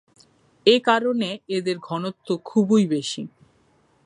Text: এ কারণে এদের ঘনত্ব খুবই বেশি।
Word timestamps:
এ 0.65 0.75
কারণে 0.83 1.29
এদের 1.49 1.77
ঘনত্ব 1.79 2.27
খুবই 2.45 2.83
বেশি। 2.87 3.21